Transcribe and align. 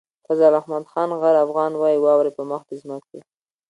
فضل 0.27 0.51
احمد 0.59 0.83
خان 0.91 1.09
غر 1.21 1.35
افغان 1.45 1.71
وايي 1.81 1.99
واورئ 2.01 2.31
په 2.37 2.43
مخ 2.51 2.61
د 2.67 2.71
ځمکې. 2.81 3.19